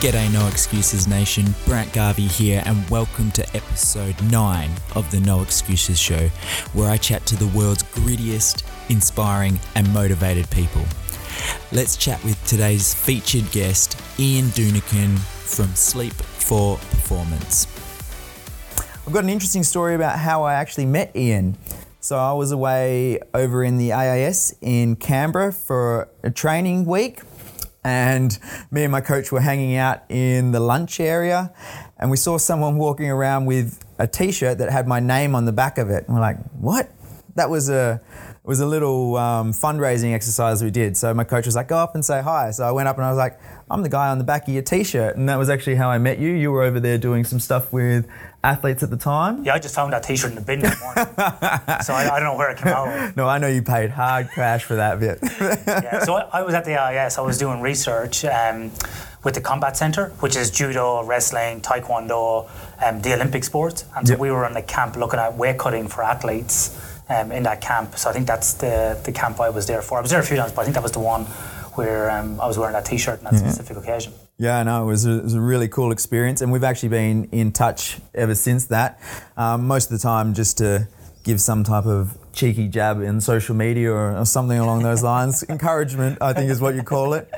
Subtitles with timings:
[0.00, 1.54] G'day, No Excuses Nation.
[1.64, 6.28] Brant Garvey here, and welcome to episode 9 of the No Excuses Show,
[6.74, 10.82] where I chat to the world's grittiest, inspiring, and motivated people.
[11.72, 17.66] Let's chat with today's featured guest, Ian Dunican from Sleep for Performance.
[19.06, 21.56] I've got an interesting story about how I actually met Ian.
[22.00, 27.20] So I was away over in the AIS in Canberra for a training week
[27.86, 28.36] and
[28.72, 31.52] me and my coach were hanging out in the lunch area
[31.98, 35.52] and we saw someone walking around with a t-shirt that had my name on the
[35.52, 36.04] back of it.
[36.06, 36.90] And we're like what?
[37.36, 38.00] That was a
[38.42, 40.96] was a little um, fundraising exercise we did.
[40.96, 42.50] So my coach was like go up and say hi.
[42.50, 43.38] So i went up and i was like
[43.70, 45.16] i'm the guy on the back of your t-shirt.
[45.16, 46.32] And that was actually how i met you.
[46.32, 48.08] You were over there doing some stuff with
[48.52, 51.04] athletes at the time Yeah, I just found that T-shirt in the bin this morning,
[51.86, 52.88] so I, I don't know where it came out.
[52.88, 53.16] of.
[53.16, 55.18] no i know you paid hard cash for that bit
[55.84, 57.18] Yeah, so I, I was at the AIS.
[57.18, 58.70] I was doing research um,
[59.24, 62.48] with the Combat Centre, which is judo, wrestling, taekwondo,
[62.84, 64.20] um, the Olympic sports, and so Yep.
[64.20, 66.56] we were on the camp looking at weight cutting for athletes
[67.08, 67.88] um, in that camp.
[68.00, 69.94] So I think that's the the camp I was there for.
[69.98, 71.24] I was there a few times, but I think that was the one
[71.78, 74.12] where um, I was wearing that T-shirt on that specific occasion.
[74.38, 77.24] Yeah, no, it was, a, it was a really cool experience, and we've actually been
[77.32, 79.00] in touch ever since that.
[79.36, 80.88] Um, most of the time, just to
[81.24, 85.42] give some type of cheeky jab in social media or, or something along those lines.
[85.48, 87.28] Encouragement, I think, is what you call it.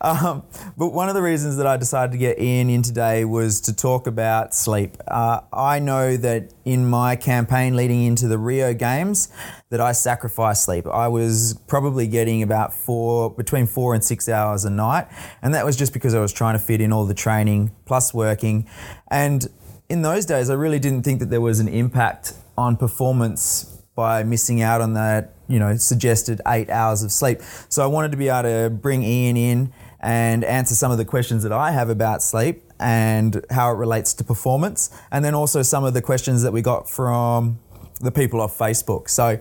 [0.00, 0.44] Um,
[0.76, 3.74] but one of the reasons that I decided to get Ian in today was to
[3.74, 4.96] talk about sleep.
[5.06, 9.28] Uh, I know that in my campaign leading into the Rio Games,
[9.70, 10.86] that I sacrificed sleep.
[10.86, 15.08] I was probably getting about four, between four and six hours a night,
[15.42, 18.14] and that was just because I was trying to fit in all the training plus
[18.14, 18.66] working.
[19.10, 19.46] And
[19.88, 24.22] in those days, I really didn't think that there was an impact on performance by
[24.22, 27.40] missing out on that, you know, suggested eight hours of sleep.
[27.68, 31.04] So I wanted to be able to bring Ian in and answer some of the
[31.04, 35.62] questions that I have about sleep and how it relates to performance, and then also
[35.62, 37.58] some of the questions that we got from
[38.00, 39.10] the people off Facebook.
[39.10, 39.40] So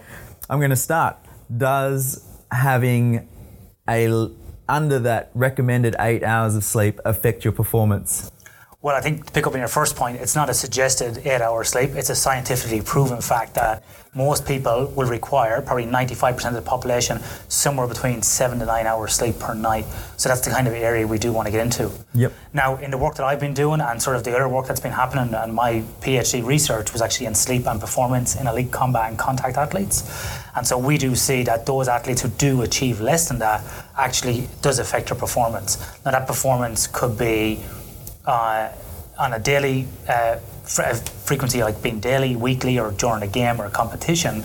[0.49, 1.17] I'm going to start.
[1.55, 3.29] Does having
[3.87, 4.31] a
[4.67, 8.31] under that recommended eight hours of sleep affect your performance?
[8.79, 11.41] Well, I think to pick up on your first point, it's not a suggested eight
[11.41, 11.89] hour sleep.
[11.95, 13.83] It's a scientifically proven fact that
[14.13, 19.13] most people will require, probably 95% of the population, somewhere between seven to nine hours
[19.13, 19.85] sleep per night.
[20.17, 21.89] So that's the kind of area we do want to get into.
[22.13, 22.31] Yep.
[22.53, 24.79] Now, in the work that I've been doing and sort of the other work that's
[24.79, 29.09] been happening, and my PhD research was actually in sleep and performance in elite combat
[29.09, 30.03] and contact athletes.
[30.55, 33.63] And so we do see that those athletes who do achieve less than that
[33.97, 35.79] actually does affect their performance.
[36.05, 37.63] Now, that performance could be
[38.27, 38.69] uh,
[39.17, 40.37] on a daily uh,
[40.77, 40.93] uh,
[41.25, 44.43] frequency, like being daily, weekly, or during a game or a competition.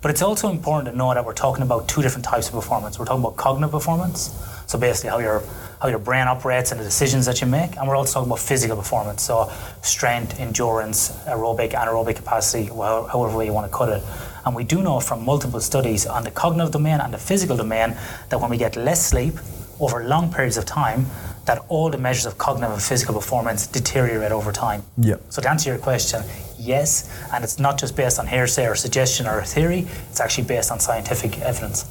[0.00, 2.98] But it's also important to know that we're talking about two different types of performance.
[2.98, 4.30] We're talking about cognitive performance,
[4.66, 5.42] so basically how your
[5.80, 8.38] how your brain operates and the decisions that you make, and we're also talking about
[8.38, 9.50] physical performance, so
[9.82, 14.00] strength, endurance, aerobic, anaerobic capacity, however you want to cut it.
[14.44, 17.96] And we do know from multiple studies on the cognitive domain and the physical domain
[18.28, 19.34] that when we get less sleep
[19.80, 21.06] over long periods of time,
[21.44, 24.82] that all the measures of cognitive and physical performance deteriorate over time.
[24.98, 25.22] Yep.
[25.30, 26.22] So to answer your question,
[26.58, 30.70] yes, and it's not just based on hearsay or suggestion or theory, it's actually based
[30.70, 31.84] on scientific evidence.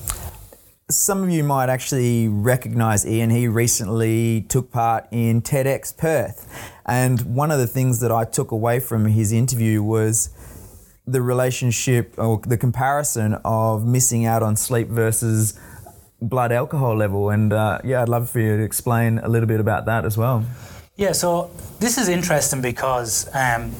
[0.90, 3.30] Some of you might actually recognize Ian.
[3.30, 6.82] He recently took part in TEDx Perth.
[6.86, 10.30] And one of the things that I took away from his interview was
[11.08, 15.58] the relationship or the comparison of missing out on sleep versus
[16.22, 17.30] blood alcohol level.
[17.30, 20.18] And uh, yeah, I'd love for you to explain a little bit about that as
[20.18, 20.46] well.
[20.96, 21.50] Yeah, so
[21.80, 23.72] this is interesting because um,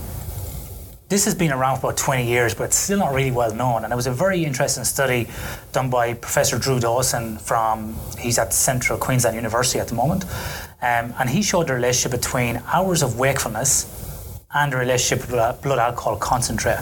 [1.10, 3.84] this has been around for about 20 years, but it's still not really well known.
[3.84, 5.28] And it was a very interesting study
[5.72, 10.24] done by Professor Drew Dawson from, he's at Central Queensland University at the moment.
[10.82, 13.86] Um, and he showed the relationship between hours of wakefulness
[14.54, 16.80] and the relationship with blood- blood alcohol concentrate.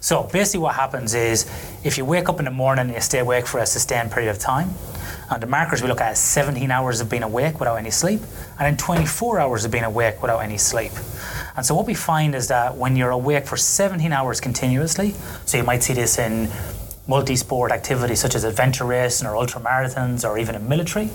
[0.00, 1.46] So basically, what happens is
[1.84, 4.30] if you wake up in the morning and you stay awake for a sustained period
[4.30, 4.70] of time,
[5.30, 8.20] and the markers we look at is 17 hours of being awake without any sleep,
[8.58, 10.92] and then 24 hours of being awake without any sleep.
[11.56, 15.14] And so what we find is that when you're awake for 17 hours continuously,
[15.44, 16.48] so you might see this in
[17.08, 21.10] multi-sport activities such as adventure racing or ultra marathons or even in military,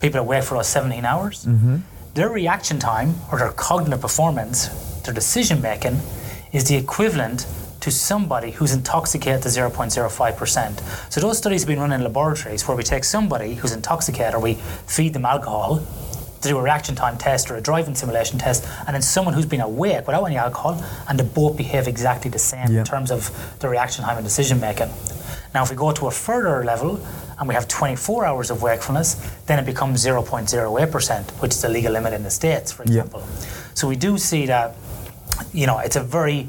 [0.00, 1.46] people awake for those 17 hours.
[1.46, 1.76] Mm-hmm.
[2.14, 4.68] Their reaction time or their cognitive performance,
[5.02, 6.00] their decision making,
[6.52, 7.46] is the equivalent
[7.80, 11.12] to somebody who's intoxicated to 0.05%.
[11.12, 14.40] So those studies have been run in laboratories where we take somebody who's intoxicated or
[14.40, 14.54] we
[14.86, 15.86] feed them alcohol
[16.42, 19.46] to do a reaction time test or a driving simulation test, and then someone who's
[19.46, 22.80] been awake without any alcohol, and they both behave exactly the same Yeah.
[22.80, 23.30] in terms of
[23.60, 24.90] the reaction time and decision making.
[25.54, 27.00] Now, if we go to a further level
[27.38, 31.92] and we have 24 hours of wakefulness, then it becomes 0.08%, which is the legal
[31.92, 32.88] limit in the States, for Yeah.
[33.00, 33.22] example.
[33.74, 34.74] So we do see that,
[35.52, 36.48] you know, it's a very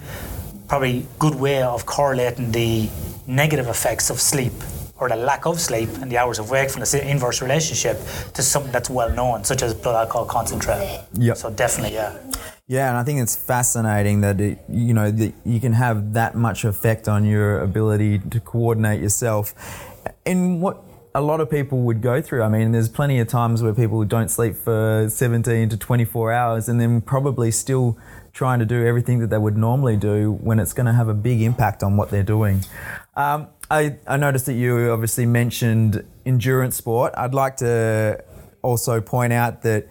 [0.68, 2.90] probably good way of correlating the
[3.26, 4.54] negative effects of sleep
[5.00, 7.98] or the lack of sleep and the hours of wakefulness, the inverse relationship
[8.34, 11.06] to something that's well known, such as blood alcohol concentrate.
[11.14, 11.38] Yep.
[11.38, 12.18] So definitely, yeah.
[12.68, 16.36] Yeah, and I think it's fascinating that it, you know that you can have that
[16.36, 19.54] much effect on your ability to coordinate yourself,
[20.26, 20.84] in what
[21.18, 22.44] a lot of people would go through.
[22.44, 26.70] I mean, there's plenty of times where people don't sleep for 17 to 24 hours,
[26.70, 27.98] and then probably still
[28.34, 31.16] trying to do everything that they would normally do when it's going to have a
[31.16, 32.64] big impact on what they're doing.
[33.16, 37.16] Um, I, I noticed that you obviously mentioned endurance sport.
[37.18, 38.24] I'd like to
[38.62, 39.88] also point out that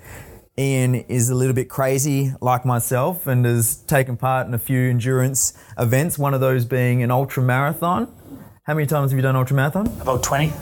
[0.56, 4.90] Ian is a little bit crazy like myself and has taken part in a few
[4.90, 8.14] endurance events, one of those being an ultra marathon.
[8.62, 9.88] How many times have you done ultra marathon?
[10.00, 10.52] About 20.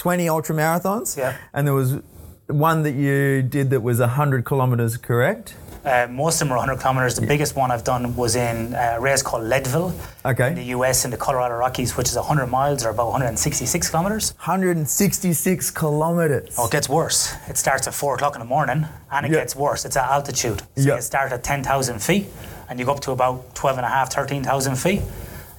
[0.00, 1.14] 20 ultra marathons?
[1.16, 1.36] Yeah.
[1.52, 1.98] And there was
[2.46, 5.54] one that you did that was 100 kilometers, correct?
[5.84, 7.14] Uh, most of them are 100 kilometers.
[7.16, 9.92] The biggest one I've done was in uh, a race called Leadville
[10.24, 10.48] Okay.
[10.48, 14.32] in the US in the Colorado Rockies, which is 100 miles or about 166 kilometers.
[14.38, 16.54] 166 kilometers.
[16.58, 17.34] Oh, it gets worse.
[17.48, 19.40] It starts at 4 o'clock in the morning and it Yeah.
[19.40, 19.84] gets worse.
[19.84, 20.60] It's at altitude.
[20.76, 20.96] So Yeah.
[20.96, 22.26] you start at 10,000 feet
[22.70, 25.02] and you go up to about 12 and a half, 13,000 feet.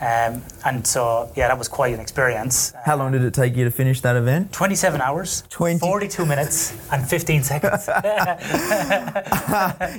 [0.01, 2.73] Um, and so, yeah, that was quite an experience.
[2.85, 4.51] How long did it take you to finish that event?
[4.51, 7.87] 27 hours, 20 42 minutes, and 15 seconds.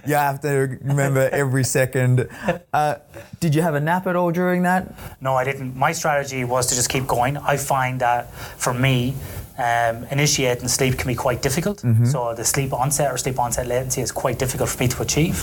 [0.07, 2.29] You have to remember every second.
[2.73, 2.97] Uh,
[3.41, 4.93] did you have a nap at all during that?
[5.21, 5.77] No, I didn't.
[5.77, 7.37] My strategy was to just keep going.
[7.37, 9.15] I find that for me,
[9.59, 11.85] um, initiating sleep can be quite difficult.
[12.05, 15.43] So the sleep onset or sleep onset latency is quite difficult for me to achieve.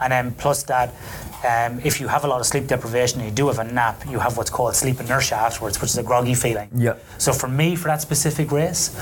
[0.00, 0.92] And then plus that,
[1.44, 4.02] um, if you have a lot of sleep deprivation and you do have a nap,
[4.08, 6.68] you have what's called sleep inertia afterwards, which is a groggy feeling.
[6.74, 7.02] Yep.
[7.18, 8.94] So for me, for that specific race,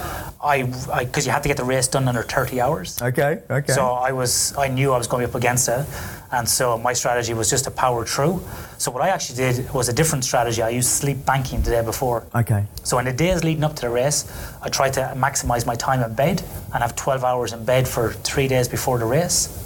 [0.43, 0.63] I
[1.01, 3.01] because you had to get the race done under 30 hours.
[3.03, 3.73] Okay, okay.
[3.73, 5.85] So I was, I knew I was going to be up against it,
[6.31, 8.41] and so my strategy was just to power through.
[8.79, 10.63] So what I actually did was a different strategy.
[10.63, 12.27] I used sleep banking the day before.
[12.35, 12.67] okay.
[12.85, 14.31] So in the days leading up to the race,
[14.63, 16.43] I tried to maximize my time in bed
[16.73, 19.65] and have 12 hours in bed for three days before the race.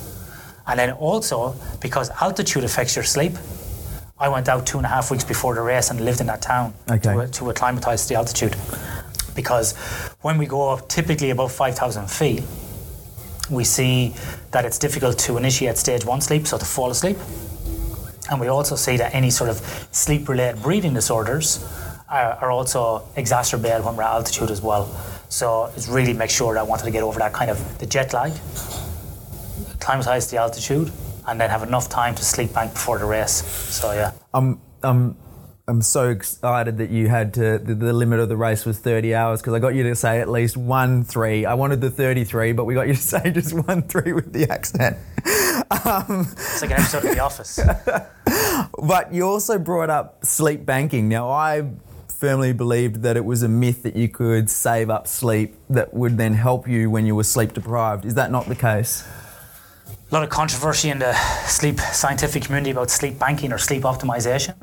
[0.66, 3.32] And then also, because altitude affects your sleep,
[4.18, 6.42] I went out two and a half weeks before the race and lived in that
[6.42, 7.14] town Okay.
[7.14, 8.56] to, to acclimatize to the altitude.
[9.34, 9.72] Because
[10.20, 12.42] when we go up typically above 5,000 feet,
[13.50, 14.14] we see
[14.52, 17.16] that it's difficult to initiate stage one sleep, so to fall asleep.
[18.30, 19.56] And we also see that any sort of
[19.90, 21.64] sleep related breathing disorders
[22.08, 24.86] are, are also exacerbated when we're at altitude as well.
[25.28, 27.86] So it's really make sure that I wanted to get over that kind of the
[27.86, 28.32] jet lag,
[29.82, 30.90] acclimatize to the altitude,
[31.26, 33.44] and then have enough time to sleep bank before the race.
[33.74, 34.12] So yeah.
[34.32, 35.16] I'm I'm
[35.68, 39.14] I'm so excited that you had to the, the limit of the race was 30
[39.14, 41.46] hours because I got you to say at least one three.
[41.46, 44.50] I wanted the 33, but we got you to say just one three with the
[44.50, 44.96] accent.
[45.84, 47.58] Um, it's like an episode of The Office.
[48.82, 51.08] But you also brought up sleep banking.
[51.08, 51.70] Now I
[52.08, 56.18] firmly believed that it was a myth that you could save up sleep that would
[56.18, 58.04] then help you when you were sleep deprived.
[58.04, 59.04] Is that not the case?
[60.12, 61.14] A lot of controversy in the
[61.46, 64.54] sleep scientific community about sleep banking or sleep optimization.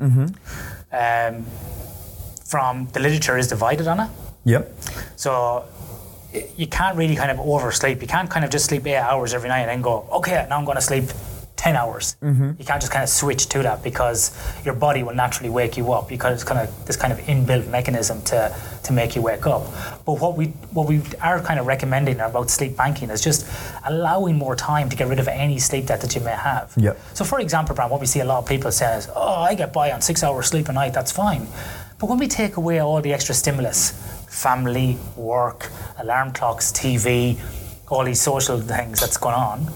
[0.92, 1.44] Um,
[2.44, 4.10] from the literature is divided on it.
[4.44, 4.72] Yep.
[5.16, 5.64] So
[6.56, 8.00] you can't really kind of oversleep.
[8.00, 10.56] You can't kind of just sleep eight hours every night and then go, okay, now
[10.56, 11.06] I'm going to sleep
[11.60, 12.16] 10 hours.
[12.22, 12.52] Mm-hmm.
[12.58, 15.92] You can't just kind of switch to that because your body will naturally wake you
[15.92, 19.46] up because it's kind of this kind of inbuilt mechanism to, to make you wake
[19.46, 19.66] up.
[20.06, 23.46] But what we what we are kind of recommending about sleep banking is just
[23.84, 26.72] allowing more time to get rid of any sleep debt that you may have.
[26.78, 26.98] Yep.
[27.12, 29.54] So for example, Brian, what we see a lot of people say is, oh, I
[29.54, 31.46] get by on six hours sleep a night, that's fine.
[31.98, 33.92] But when we take away all the extra stimulus,
[34.30, 37.38] family, work, alarm clocks, TV,
[37.88, 39.68] all these social things that's going on,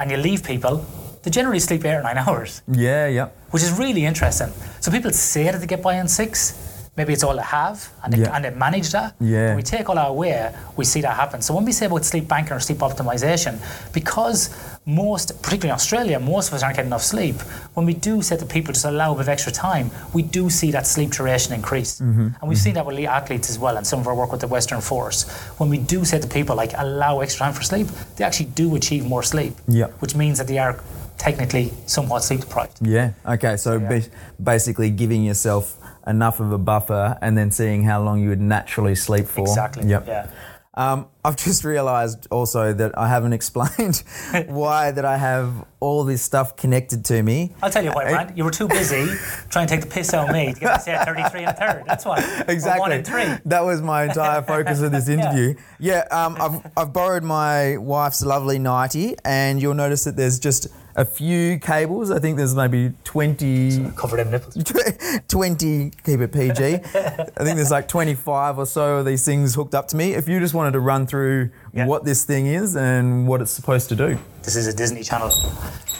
[0.00, 0.84] and you leave people,
[1.22, 3.28] they generally sleep eight or nine hours, Yeah, yeah.
[3.50, 4.50] which is really interesting.
[4.80, 6.66] So people say that they get by on six.
[6.96, 8.34] Maybe it's all they have, and they, Yeah.
[8.34, 9.14] and they manage that.
[9.20, 9.48] Yeah.
[9.48, 11.40] When we take all that away, we see that happen.
[11.40, 13.58] So when we say about sleep banking or sleep optimization,
[13.92, 14.50] because
[14.86, 17.36] most, particularly in Australia, most of us aren't getting enough sleep.
[17.74, 20.50] When we do say to people just allow a bit of extra time, we do
[20.50, 22.28] see that sleep duration increase, Mm-hmm.
[22.40, 23.76] and we've seen that with athletes as well.
[23.76, 26.56] And some of our work with the Western Force, when we do say to people
[26.56, 27.86] like allow extra time for sleep,
[28.16, 29.54] they actually do achieve more sleep.
[29.68, 29.86] Yeah.
[30.00, 30.74] Which means that they are
[31.20, 32.78] technically somewhat sleep deprived.
[32.80, 33.12] Yeah.
[33.26, 33.56] Okay.
[33.56, 33.88] So Yeah.
[33.88, 34.02] ba-
[34.42, 38.94] basically, giving yourself enough of a buffer and then seeing how long you would naturally
[38.94, 39.42] sleep for.
[39.42, 39.86] Exactly.
[39.86, 40.04] Yep.
[40.08, 40.26] Yeah.
[40.72, 44.02] Um, I've just realised also that I haven't explained
[44.46, 47.52] why that I have all this stuff connected to me.
[47.62, 48.36] I'll tell you why, Brant.
[48.36, 49.04] You were too busy
[49.50, 51.52] trying to take the piss out of me to get to say 33 and a
[51.54, 51.82] third.
[51.86, 52.18] That's why.
[52.48, 52.80] Or Exactly.
[52.80, 53.26] one and three.
[53.44, 55.54] That was my entire focus of this interview.
[55.80, 60.68] Yeah, um, I've, I've borrowed my wife's lovely 90, and you'll notice that there's just
[60.96, 62.10] a few cables.
[62.10, 64.54] I think there's maybe 20, Cover them nipples.
[65.28, 66.64] 20, keep it PG.
[66.64, 70.12] I think there's like 25 or so of these things hooked up to me.
[70.14, 71.86] If you just wanted to run through Yeah.
[71.86, 74.18] what this thing is and what it's supposed to do.
[74.42, 75.30] This is a Disney Channel.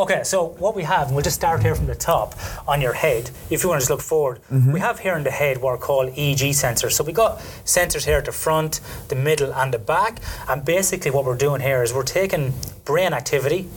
[0.01, 2.35] Okay, so what we have, and we'll just start here from the top
[2.67, 3.31] on your head.
[3.51, 4.73] If you want to just look forward, mm-hmm.
[4.73, 6.93] we have here in the head what are called EEG sensors.
[6.93, 10.21] So we got sensors here at the front, the middle, and the back.
[10.49, 12.55] And basically, what we're doing here is we're taking
[12.87, 13.69] brain activity.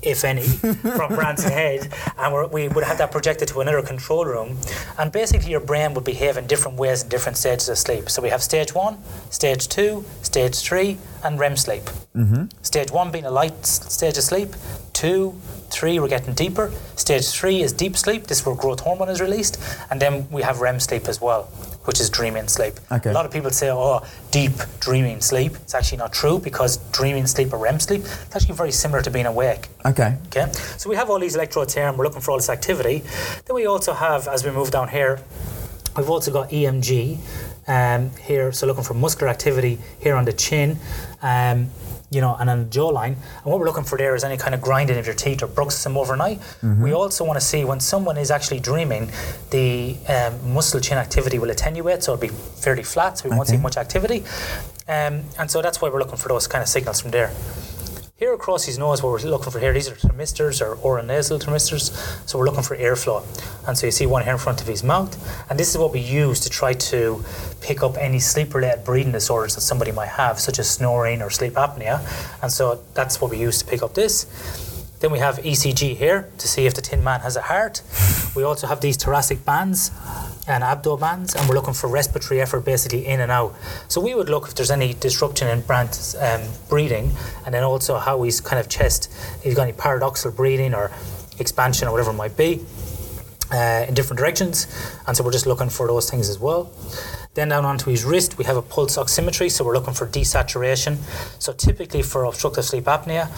[0.00, 4.24] If any, from Brant's head, and we're, we would have that projected to another control
[4.24, 4.56] room,
[4.98, 8.08] and basically your brain would behave in different ways in different stages of sleep.
[8.08, 8.98] So we have stage one,
[9.30, 11.82] stage two, stage three, and REM sleep.
[12.14, 12.44] Mm-hmm.
[12.62, 14.50] Stage one being a light stage of sleep.
[14.92, 15.34] Two,
[15.70, 16.72] three, we're getting deeper.
[16.96, 18.26] Stage three is deep sleep.
[18.26, 19.60] This is where growth hormone is released.
[19.90, 21.50] And then we have REM sleep as well,
[21.88, 22.74] which is dreaming sleep.
[22.92, 23.08] Okay.
[23.08, 25.52] A lot of people say, oh, deep dreaming sleep.
[25.54, 29.10] It's actually not true because dreaming sleep or REM sleep, it's actually very similar to
[29.10, 29.68] being awake.
[29.86, 30.18] Okay.
[30.26, 33.02] Okay, so we have all these electrodes here, and we're looking for all this activity.
[33.46, 35.18] Then we also have, as we move down here,
[35.96, 37.20] we've also got EMG
[37.68, 40.78] um, here, so looking for muscular activity here on the chin,
[41.22, 41.70] um,
[42.10, 43.14] you know, and on the jawline.
[43.14, 45.46] And what we're looking for there is any kind of grinding of your teeth or
[45.48, 46.40] bruxism overnight.
[46.82, 49.10] We also want to see when someone is actually dreaming,
[49.50, 53.48] the um, muscle chin activity will attenuate, so it'll be fairly flat, so we won't
[53.48, 54.24] see much activity.
[54.88, 57.30] Um, and so that's why we're looking for those kind of signals from there.
[58.18, 61.92] Here across his nose, what we're looking for here, these are thermistors or oronasal thermistors.
[62.28, 63.22] So we're looking for airflow.
[63.68, 65.14] And so you see one here in front of his mouth.
[65.48, 67.24] And this is what we use to try to
[67.60, 71.30] pick up any sleep related breathing disorders that somebody might have, such as snoring or
[71.30, 72.00] sleep apnea.
[72.42, 74.24] And so that's what we use to pick up this.
[74.98, 77.82] Then we have ECG here to see if the Tin Man has a heart.
[78.34, 79.92] We also have these thoracic bands
[80.48, 83.54] and abdo bands, and we're looking for respiratory effort basically in and out.
[83.88, 87.12] So we would look if there's any disruption in Brant's um, breathing,
[87.44, 90.90] and then also how he's kind of chest, if he's got any paradoxal breathing or
[91.38, 92.64] expansion or whatever it might be
[93.52, 94.66] uh, in different directions.
[95.06, 96.70] And so we're just looking for those things as well.
[97.34, 100.96] Then down onto his wrist, we have a pulse oximetry, so we're looking for desaturation.
[101.38, 103.28] So typically for obstructive sleep apnea,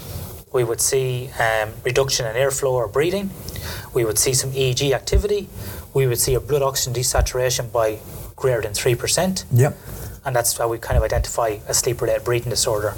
[0.52, 3.30] we would see um, reduction in airflow or breathing.
[3.95, 5.49] We would see some EEG activity.
[5.95, 7.99] We would see a blood oxygen desaturation by
[8.37, 9.76] greater than 3% Yep.
[10.25, 12.95] and that's how we kind of identify a sleep-related breathing disorder.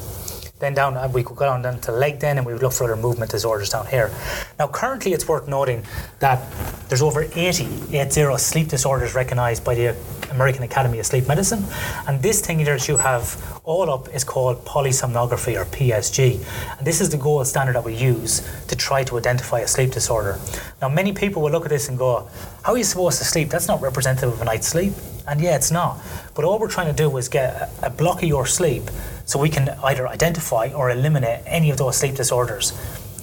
[0.63, 2.73] Then down, we could go down, down to the leg then, and we would look
[2.73, 4.13] for other movement disorders down here.
[4.61, 5.85] Now, currently, it's worth noting
[6.21, 6.41] that
[6.89, 9.97] there's over 80, 80 sleep disorders recognised by the
[10.31, 11.65] American Academy of Sleep Medicine,
[12.07, 16.39] and this thing here that you have all up is called polysomnography or PSG,
[16.79, 19.91] and this is the gold standard that we use to try to identify a sleep
[19.91, 20.39] disorder.
[20.81, 22.29] Now, many people will look at this and go,
[22.63, 23.51] "How are you supposed to sleep?
[23.51, 24.95] That's not representative of a night's sleep."
[25.27, 25.99] And yeah, it's not.
[26.35, 28.83] But all we're trying to do is get a, block of your sleep
[29.25, 32.73] so we can either identify or eliminate any of those sleep disorders.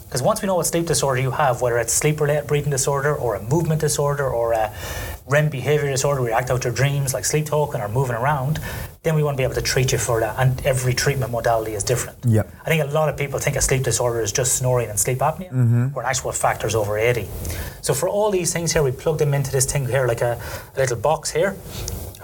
[0.05, 3.15] Because once we know what sleep disorder you have, whether it's sleep related breathing disorder
[3.15, 4.73] or a movement disorder or a
[5.29, 8.59] REM behavior disorder you act out your dreams like sleep talking or moving around,
[9.03, 10.35] then we want to be able to treat you for that.
[10.37, 12.17] And every treatment modality is different.
[12.25, 12.51] Yep.
[12.65, 15.19] I think a lot of people think a sleep disorder is just snoring and sleep
[15.19, 15.51] apnea,
[15.93, 17.27] where in actual fact there's over 80.
[17.81, 20.41] So for all these things here, we plug them into this thing here, like a,
[20.75, 21.55] a little box here,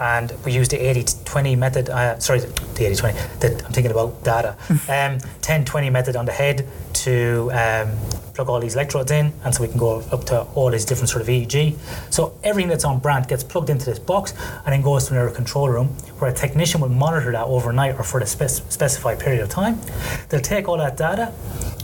[0.00, 4.56] and we use the 80-20 method, uh, sorry, the 80-20, that I'm thinking about data,
[4.70, 7.90] um, 10-20 method on the head to um,
[8.36, 11.08] plug all these electrodes in, and so we can go up to all these different
[11.08, 11.76] sort of EEG.
[12.10, 15.30] So everything that's on Brant gets plugged into this box and then goes to another
[15.34, 15.88] control room
[16.18, 19.80] where a technician will monitor that overnight or for the spec- specified period of time.
[20.28, 21.32] They'll take all that data,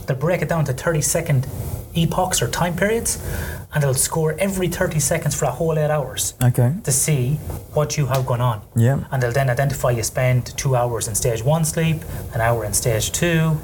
[0.05, 1.47] they'll break it down to 30 second
[1.95, 3.19] epochs or time periods,
[3.73, 6.73] and they'll score every 30 seconds for a whole eight hours Okay.
[6.83, 7.35] to see
[7.73, 8.61] what you have gone on.
[8.75, 8.99] Yeah.
[9.11, 11.97] And they'll then identify you spend two hours in stage one sleep,
[12.33, 13.57] an hour in stage two,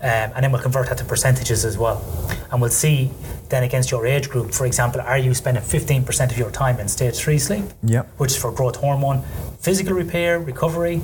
[0.00, 2.02] um, and then we'll convert that to percentages as well.
[2.50, 3.10] And we'll see
[3.48, 6.88] then against your age group, for example, are you spending 15% of your time in
[6.88, 8.06] stage three sleep, Yep.
[8.18, 9.22] which is for growth hormone,
[9.60, 11.00] physical repair, recovery,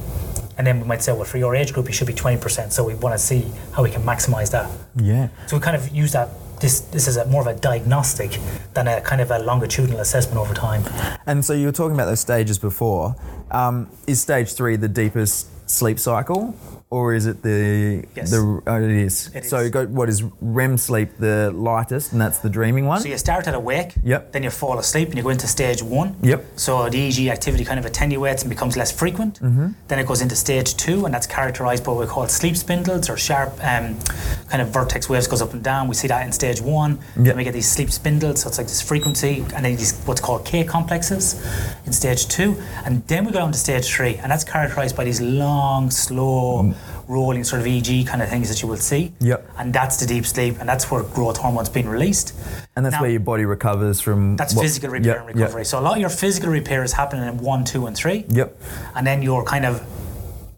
[0.57, 2.71] and then we might say, well, for your age group, you should be 20%.
[2.71, 4.71] So we want to see how we can maximize that.
[4.97, 5.29] Yeah.
[5.49, 6.29] So we kind of use that.
[6.61, 8.39] This this is a more of a diagnostic
[8.75, 10.85] than a kind of a longitudinal assessment over time.
[11.27, 13.17] And so you were talking about those stages before.
[13.51, 16.55] Um, is stage three the deepest sleep cycle,
[16.91, 18.31] or is it the Yes.
[18.31, 19.31] the oh, it is.
[19.35, 19.65] It so is.
[19.65, 23.01] you go what is REM sleep the lightest, and that's the dreaming one.
[23.01, 24.33] So you start at awake, Yep.
[24.33, 26.17] then you fall asleep and you go into stage one.
[26.23, 26.45] Yep.
[26.57, 29.41] So the EEG activity kind of attenuates and becomes less frequent.
[29.41, 29.69] Mm-hmm.
[29.89, 33.11] Then it goes into stage two, and that's characterized by what we call sleep spindles
[33.11, 33.99] or sharp um,
[34.49, 35.89] kind of vertex waves goes up and down.
[35.89, 36.93] We see that in stage one.
[37.17, 37.25] Yep.
[37.27, 40.21] Then we get these sleep spindles, so it's like this frequency, and then these what's
[40.21, 41.35] called K complexes
[41.87, 42.57] in stage two.
[42.85, 46.75] And then we go down to stage three, and that's characterized by these long, slow,
[47.09, 49.13] rolling sort of EG kind of things that you will see.
[49.21, 49.49] Yep.
[49.59, 52.33] And that's the deep sleep, and that's where growth hormone's being released.
[52.77, 54.37] and that's Now- where your body recovers from.
[54.37, 55.65] That's what- physical repair Yep, and recovery.
[55.65, 58.25] So a lot of your physical repair is happening in one, two, and three.
[58.29, 58.57] Yep.
[58.97, 59.81] And then your kind of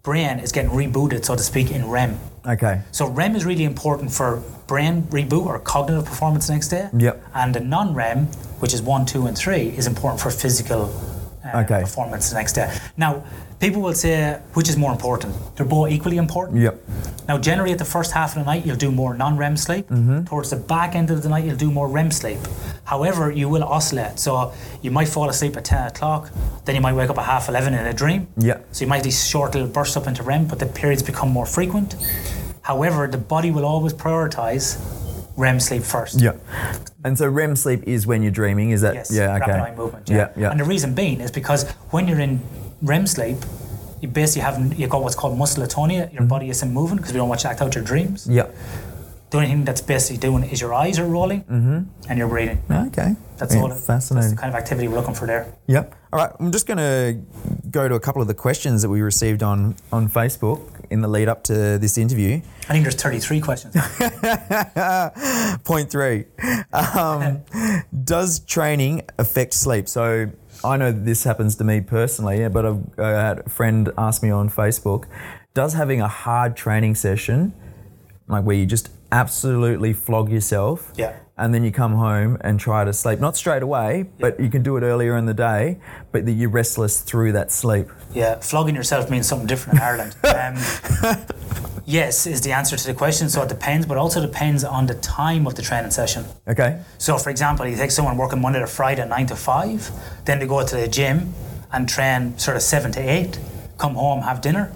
[0.03, 2.19] brain is getting rebooted, so to speak, in REM.
[2.47, 2.81] Okay.
[2.93, 6.89] So REM is really important for brain reboot or cognitive performance the next day.
[6.97, 7.23] Yep.
[7.35, 8.29] And the non-REM,
[8.61, 10.91] which is one, two, and three, is important for physical
[11.55, 11.81] uh, Okay.
[11.81, 12.69] performance the next day.
[12.97, 13.23] Now,
[13.61, 15.35] people will say which is more important.
[15.57, 16.61] They're both equally important.
[16.61, 16.75] Yep.
[17.29, 19.89] Now, generally, at the first half of the night, you'll do more non REM sleep.
[19.89, 20.25] Mm-hmm.
[20.25, 22.39] Towards the back end of the night, you'll do more REM sleep.
[22.85, 24.19] However, you will oscillate.
[24.19, 26.31] So, you might fall asleep at 10 o'clock,
[26.65, 28.29] then you might wake up at half 11 in a dream.
[28.37, 28.67] Yep.
[28.73, 31.31] So, you might have these short little bursts up into REM, but the periods become
[31.31, 31.97] more frequent.
[32.63, 34.77] However, the body will always prioritize
[35.37, 36.21] REM sleep first.
[36.21, 36.33] Yeah.
[37.05, 38.71] And so REM sleep is when you're dreaming.
[38.71, 38.95] Is that?
[38.95, 39.37] Yes, Yeah.
[39.37, 39.53] Okay.
[39.53, 40.09] rapid eye movement.
[40.09, 40.17] Yeah.
[40.17, 40.29] Yeah.
[40.37, 40.51] Yeah.
[40.51, 42.41] And the reason being is because when you're in
[42.83, 43.39] REM sleep,
[44.01, 46.13] you basically have you got what's called muscle atonia.
[46.13, 48.27] Your body isn't moving because we don't want you to act out your dreams.
[48.29, 48.47] Yeah.
[49.31, 51.83] The only thing that's basically doing is your eyes are rolling mm-hmm.
[52.09, 52.63] and you're breathing.
[52.71, 53.17] Okay.
[53.39, 53.73] That's Yeah, all.
[53.73, 55.53] It, that's the kind of activity we're looking for there.
[55.67, 55.95] Yep.
[56.13, 56.31] All right.
[56.39, 57.21] I'm just going to
[57.71, 61.09] go to a couple of the questions that we received on on Facebook in the
[61.09, 62.41] lead up to this interview.
[62.69, 63.75] I think there's 33 questions.
[65.65, 66.25] Point three.
[66.73, 67.43] Um,
[68.05, 69.89] does training affect sleep?
[69.89, 70.31] So
[70.65, 74.31] I know this happens to me personally, but I've, I had a friend ask me
[74.31, 75.07] on Facebook
[75.55, 77.55] Does having a hard training session,
[78.29, 81.17] like where you just absolutely flog yourself, Yeah.
[81.39, 84.63] And then you come home and try to sleep, not straight away, but you can
[84.63, 85.79] do it earlier in the day,
[86.13, 87.89] but that you're restless through that sleep?
[88.15, 90.17] yeah, flogging yourself means something different in Ireland.
[90.37, 90.57] Um,
[91.87, 93.29] yes, is the answer to the question.
[93.29, 96.25] So it depends, but also depends on the time of the training session.
[96.47, 96.81] Okay.
[96.99, 99.91] So, for example, you take someone working Monday to Friday, nine to five,
[100.25, 101.33] then they go to the gym
[101.73, 103.39] and train sort of seven to eight,
[103.79, 104.73] come home, have dinner.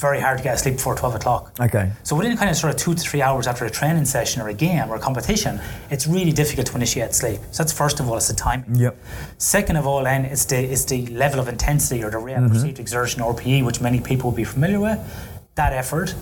[0.00, 1.52] Very hard to get asleep before 12 o'clock.
[1.60, 1.92] Okay.
[2.04, 4.48] So, within kind of sort of two to three hours after a training session or
[4.48, 7.38] a game or a competition, it's really difficult to initiate sleep.
[7.50, 8.76] So, that's first of all, it's the timing.
[8.76, 8.96] Yep.
[9.36, 12.44] Second of all, then, it's the, it's the level of intensity or the rate of
[12.44, 12.54] mm-hmm.
[12.54, 14.98] perceived exertion, RPE, which many people will be familiar with.
[15.56, 16.14] That effort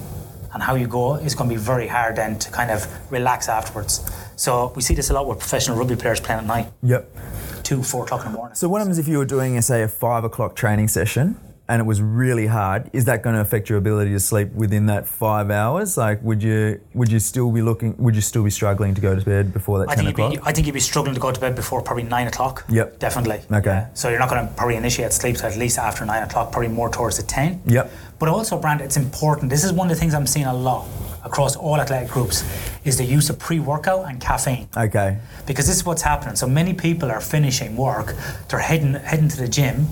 [0.52, 3.48] and how you go is going to be very hard then to kind of relax
[3.48, 4.10] afterwards.
[4.34, 7.16] So we see this a lot with professional rugby players playing at night, Yep.
[7.62, 8.56] two, four o'clock in the morning.
[8.56, 11.84] So what happens if you were doing, say, a five o'clock training session and it
[11.84, 12.90] was really hard?
[12.92, 15.98] Is that going to affect your ability to sleep within that five hours?
[15.98, 17.96] Like, would you would you still be looking?
[17.98, 20.24] Would you still be struggling to go to bed before that I ten think, you'd
[20.24, 20.44] o'clock?
[20.44, 22.64] be, I think you'd be struggling to go to bed before probably nine o'clock.
[22.70, 22.98] Yep.
[22.98, 23.42] Definitely.
[23.52, 23.70] Okay.
[23.70, 23.88] Yeah.
[23.94, 26.68] So you're not going to probably initiate sleep till at least after nine o'clock, probably
[26.68, 27.62] more towards the 10.
[27.66, 27.92] Yep.
[28.18, 29.50] But also, Brant, it's important.
[29.50, 30.86] This is one of the things I'm seeing a lot
[31.24, 32.44] across all athletic groups
[32.84, 34.68] is the use of pre-workout and caffeine.
[34.76, 35.18] Okay.
[35.46, 36.34] Because this is what's happening.
[36.36, 38.14] So many people are finishing work,
[38.48, 39.86] they're heading heading to the gym,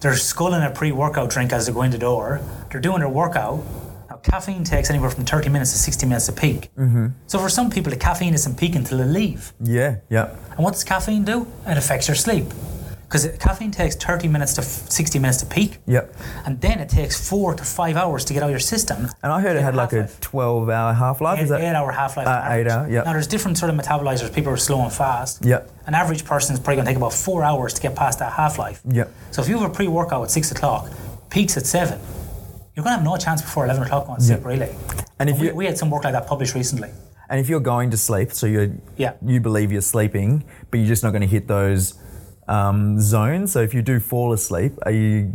[0.00, 3.64] they're sculling a pre-workout drink as they go in the door, they're doing their workout.
[4.08, 6.70] Now caffeine takes anywhere from 30 minutes to 60 minutes to peak.
[6.76, 7.08] Mm-hmm.
[7.26, 9.52] So for some people the caffeine isn't peaking until they leave.
[9.60, 9.96] Yeah.
[10.10, 10.38] Yep.
[10.50, 11.46] And what does caffeine do?
[11.66, 12.46] It affects your sleep.
[13.08, 15.78] Because caffeine takes 30 minutes to f- 60 minutes to peak.
[15.86, 16.12] Yep.
[16.44, 19.06] And then it takes four to five hours to get out of your system.
[19.22, 20.20] And I heard it had like a Half-life.
[20.20, 21.38] twelve-hour half-life.
[21.38, 21.60] Eight, Is that?
[21.60, 22.26] eight hour half life.
[22.26, 23.02] Uh, eight hour, yeah.
[23.02, 24.34] Now there's different sort of metabolizers.
[24.34, 25.44] People are slow and fast.
[25.44, 25.70] Yep.
[25.86, 28.32] An average person is probably going to take about four hours to get past that
[28.32, 28.80] half life.
[28.90, 29.12] Yep.
[29.30, 30.90] So if you have a pre workout at six o'clock,
[31.30, 32.00] peaks at seven,
[32.74, 34.46] you're going to have no chance before 11 o'clock to sleep, Yep.
[34.46, 34.68] really.
[35.20, 36.90] And if we, we had some work like that published recently.
[37.30, 39.12] and if you're going to sleep, so you Yeah.
[39.24, 41.94] you believe you're sleeping, but you're just not going to hit those
[42.48, 43.52] um, zones.
[43.52, 45.32] So if you do fall asleep, are you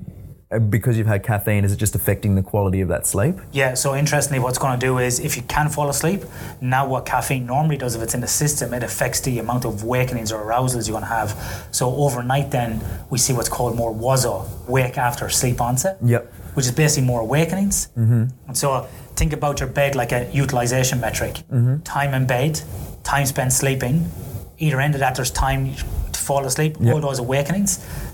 [0.51, 1.63] uh, because you've had caffeine?
[1.63, 3.35] Is it just affecting the quality of that sleep?
[3.53, 6.23] Yeah, so interestingly, what's going to do is if you can fall asleep,
[6.59, 9.83] now what caffeine normally does, if it's in the system, it affects the amount of
[9.83, 11.67] awakenings or arousals you're going to have.
[11.71, 15.97] So overnight, then we see what's called more WASO, wake after sleep onset.
[16.03, 16.33] Yep.
[16.53, 17.87] Which is basically more awakenings.
[17.97, 18.25] Mm-hmm.
[18.47, 21.43] And so think about your bed like a utilization metric
[21.85, 22.61] time in bed,
[23.03, 24.11] time spent sleeping.
[24.57, 25.73] Either end of that, there's time
[26.31, 26.93] fall asleep, Yep.
[26.93, 27.71] all those awakenings.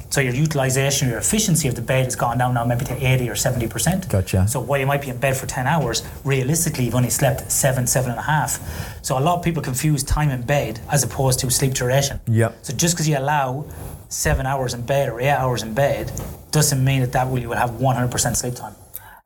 [0.10, 3.30] So your utilization, your efficiency of the bed has gone down now maybe to 80
[3.30, 4.10] or 70%.
[4.10, 4.48] Gotcha.
[4.48, 7.86] So while you might be in bed for 10 hours, realistically you've only slept seven,
[7.86, 8.52] seven and a half.
[9.04, 12.20] So a lot of people confuse time in bed as opposed to sleep duration.
[12.28, 12.52] Yep.
[12.66, 13.66] So just because you allow
[14.10, 16.12] seven hours in bed or eight hours in bed
[16.52, 18.74] doesn't mean that that will you will have 100% sleep time.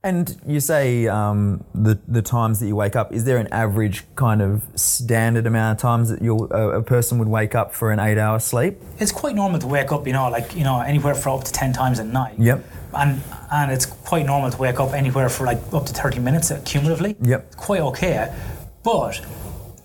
[0.04, 3.14] And you say um, the the times that you wake up.
[3.14, 7.20] Is there an average kind of standard amount of times that you a, a person
[7.20, 8.78] would wake up for an eight hour sleep?
[8.98, 11.52] It's quite normal to wake up, you know, like you know, anywhere for up to
[11.52, 12.34] ten times a night.
[12.40, 12.66] Yep.
[12.96, 16.52] And and it's quite normal to wake up anywhere for like up to thirty minutes
[16.66, 17.16] cumulatively.
[17.22, 17.56] Yep.
[17.56, 18.36] Quite okay,
[18.84, 19.22] but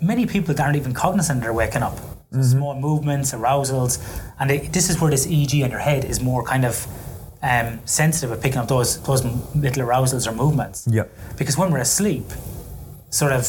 [0.00, 1.96] many people aren't even cognizant they're waking up.
[1.96, 2.42] Mm-hmm.
[2.42, 3.98] Small movements, arousals,
[4.40, 6.86] and they, this is where this EEG in your head is more kind of
[7.42, 10.86] um, sensitive at picking up those those little arousals or movements.
[10.90, 11.10] Yep.
[11.36, 12.24] Because when we're asleep,
[13.10, 13.46] sort of,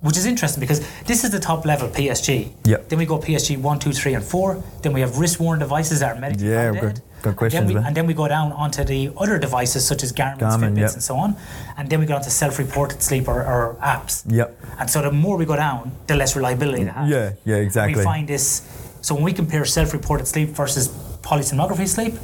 [0.00, 2.52] which is interesting because this is the top level PSG.
[2.64, 2.88] Yep.
[2.88, 4.62] Then we go PSG one, two, three, and four.
[4.82, 6.94] Then we have wrist worn devices that are medically Yeah, validated.
[6.94, 9.82] good- good questions, And then, we, and then we go down onto the other devices
[9.86, 10.92] such as Garmin's, Garmin, Fitbits, yep.
[10.92, 11.36] and so on.
[11.78, 14.24] And then we go on to self-reported sleep or, or apps.
[14.28, 14.60] Yep.
[14.78, 17.08] And so the more we go down, the less reliability it has.
[17.10, 17.96] Yeah, yeah, exactly.
[17.98, 18.60] We find this.
[19.00, 20.88] So when we compare self-reported sleep versus
[21.22, 22.14] polysomnography sleep,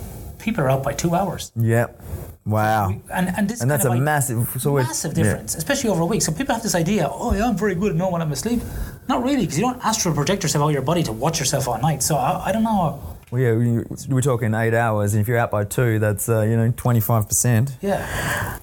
[0.40, 1.52] people are out by two hours.
[1.56, 2.00] Yep.
[2.46, 2.94] Wow.
[3.12, 4.48] And and this And that's a massive.
[4.58, 5.24] So massive yeah.
[5.24, 6.22] difference, especially over a week.
[6.22, 8.60] So people have this idea, oh, yeah, I'm very good at knowing when I'm asleep.
[9.08, 11.68] Not really, because you don't astral project yourself out of your body to watch yourself
[11.68, 12.02] all night.
[12.02, 13.16] So I, I don't know.
[13.30, 16.40] Well, yeah, we- we're talking eight hours, and if you're out by two, that's uh,
[16.42, 17.76] you know twenty five percent.
[17.80, 18.58] Yeah.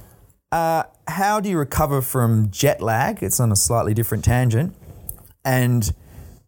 [0.52, 3.22] Uh, how do you recover from jet lag?
[3.22, 4.76] It's on a slightly different tangent,
[5.46, 5.94] and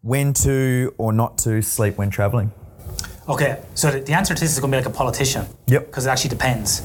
[0.02, 2.52] when to or not to sleep when traveling.
[3.30, 5.46] Okay, so the, the answer to this is going to be like a politician.
[5.68, 5.86] Yep.
[5.86, 6.82] Because it actually depends.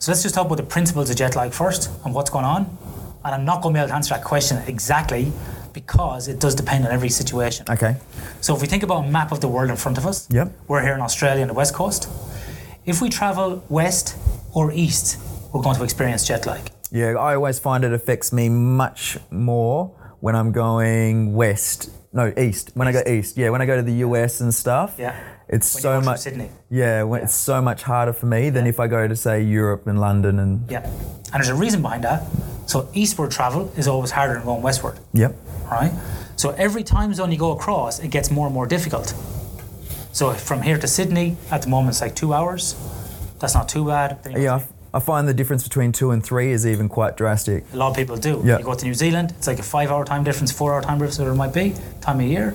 [0.00, 2.76] So let's just talk about the principles of jet lag first and what's going on.
[3.24, 5.32] And I'm not going to be able to answer that question exactly
[5.72, 7.66] because it does depend on every situation.
[7.70, 7.96] Okay.
[8.40, 10.52] So if we think about a map of the world in front of us, Yep.
[10.66, 12.08] we're here in Australia on the west coast.
[12.84, 14.16] If we travel west
[14.54, 15.18] or east,
[15.52, 16.70] we're going to experience jet lag.
[16.90, 21.90] Yeah, I always find it affects me much more when I'm going west.
[22.12, 22.70] No, east.
[22.74, 23.50] When I go east, yeah.
[23.50, 25.14] When I go to the US and stuff, Yeah.
[25.48, 26.20] It's When so much.
[26.20, 26.50] Sydney.
[26.70, 29.86] Yeah, when it's so much harder for me than if I go to say Europe
[29.86, 30.70] and London and.
[30.70, 30.84] Yeah.
[31.32, 32.22] And there's a reason behind that.
[32.66, 34.98] So eastward travel is always harder than going westward.
[35.14, 35.34] Yep.
[35.70, 35.92] right?
[36.36, 39.14] So every time zone you go across, it gets more and more difficult.
[40.12, 42.74] So from here to Sydney, at the moment, it's like two hours.
[43.40, 44.22] That's not too bad.
[44.22, 44.60] Then you go Yeah,
[44.94, 47.64] I to- find the difference between two and three is even quite drastic.
[47.72, 48.42] A lot of people do.
[48.44, 48.58] Yeah.
[48.58, 50.98] You go to New Zealand, it's like a five hour time difference, four hour time
[50.98, 52.54] difference, whatever it might be, time of year.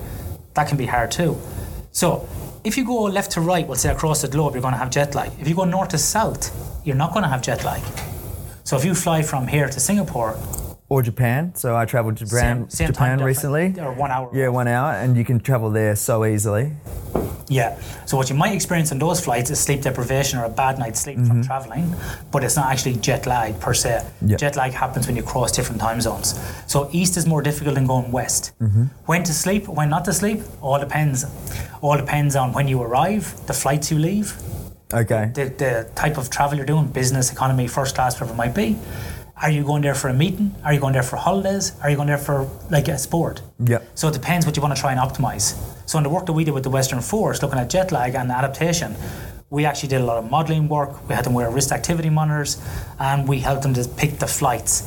[0.54, 1.36] That can be hard too.
[1.92, 2.28] So
[2.64, 4.90] if you go left to right, we'll say across the globe, you're going to have
[4.90, 5.30] jet lag.
[5.38, 6.50] If you go north to south,
[6.84, 7.82] you're not going to have jet lag.
[8.64, 10.36] So if you fly from here to Singapore,
[10.88, 11.54] Or Japan.
[11.54, 13.74] So I traveled to Japan, same, same Japan recently.
[13.80, 14.30] or one hour.
[14.32, 16.72] Yeah, one hour, and you can travel there so easily.
[17.48, 17.78] Yeah.
[18.06, 21.00] So what you might experience on those flights is sleep deprivation or a bad night's
[21.00, 21.94] sleep from traveling,
[22.30, 24.00] but it's not actually jet lag per se.
[24.02, 24.28] Mm-hmm.
[24.30, 24.36] Yeah.
[24.36, 26.38] Jet lag happens when you cross different time zones.
[26.66, 28.52] So east is more difficult than going west.
[28.60, 28.84] Mm-hmm.
[29.06, 31.24] When to sleep, when not to sleep, all depends.
[31.82, 34.34] All depends on when you arrive, the flights you leave,
[34.92, 35.30] Okay.
[35.34, 38.76] the, the type of travel you're doing, business, economy, first class, whatever it might be.
[39.42, 40.54] Are you going there for a meeting?
[40.64, 41.72] Are you going there for holidays?
[41.82, 43.42] Are you going there for like a sport?
[43.58, 43.80] Yeah.
[43.94, 45.58] So it depends what you want to try and optimize.
[45.86, 48.14] So in the work that we did with the Western Force, looking at jet lag
[48.14, 48.94] and adaptation,
[49.50, 51.08] we actually did a lot of modelling work.
[51.08, 52.62] We had them wear wrist activity monitors,
[52.98, 54.82] and we helped them to pick the flights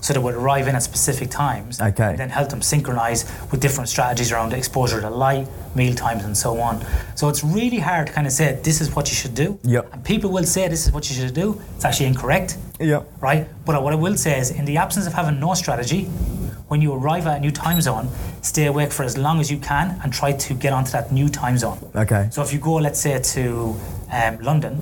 [0.00, 1.80] so they would arrive in at specific times.
[1.80, 2.10] Okay.
[2.10, 6.36] And then help them synchronize with different strategies around exposure to light, meal times, and
[6.36, 6.84] so on.
[7.14, 9.58] So it's really hard to kind of say this is what you should do.
[9.64, 9.92] Yep.
[9.92, 11.60] And people will say this is what you should do.
[11.76, 13.06] It's actually incorrect Yep.
[13.20, 13.46] right?
[13.66, 16.04] But what I will say is, in the absence of having no strategy,
[16.68, 18.08] when you arrive at a new time zone,
[18.42, 21.28] stay awake for as long as you can and try to get onto that new
[21.28, 21.78] time zone.
[21.94, 22.28] Okay.
[22.30, 23.74] So if you go, let's say, to
[24.12, 24.80] um, London,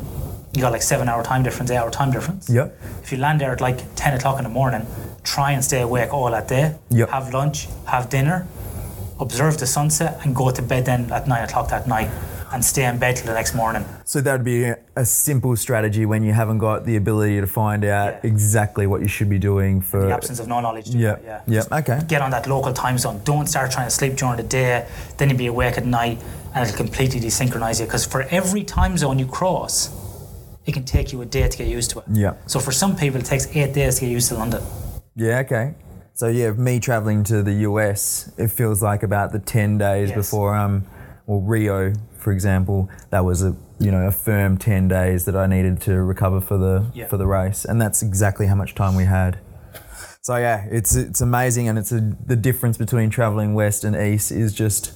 [0.53, 2.49] you got like seven hour time difference, eight hour time difference.
[2.49, 2.69] Yeah.
[3.03, 4.87] If you land there at like 10 o'clock in the morning,
[5.23, 6.77] try and stay awake all that day.
[6.91, 7.11] Yep.
[7.11, 8.47] Have lunch, have dinner,
[9.21, 12.11] observe the sunset, and go to bed then at 9 o'clock that night
[12.51, 13.85] and stay in bed till the next morning.
[14.05, 14.65] So that would be
[14.97, 18.31] a, simple strategy when you haven't got the ability to find out Yeah.
[18.31, 20.07] exactly what you should be doing for.
[20.07, 20.89] The absence of no knowledge.
[20.89, 21.19] Yeah.
[21.23, 21.43] yeah.
[21.47, 21.63] Yeah.
[21.71, 22.01] Okay.
[22.09, 23.21] get on that local time zone.
[23.25, 24.87] Don't start trying to sleep during the day,
[25.19, 26.19] then you'll be awake at night
[26.55, 27.87] and it'll completely desynchronize you.
[27.87, 29.91] Because for every time zone you cross,
[30.69, 32.05] it can take you a day to get used to it.
[32.13, 32.35] Yeah.
[32.47, 34.63] So for some people, it takes eight days to get used to London.
[35.17, 35.39] Yeah.
[35.39, 35.75] Okay.
[36.13, 40.17] So yeah, me traveling to the US, it feels like about the ten days Yes.
[40.17, 40.85] before um,
[41.27, 45.47] well Rio, for example, that was a you know a firm ten days that I
[45.47, 47.07] needed to recover for the Yeah.
[47.07, 49.39] for the race, and that's exactly how much time we had.
[50.21, 54.31] So yeah, it's it's amazing, and it's a, the difference between traveling west and east
[54.33, 54.93] is just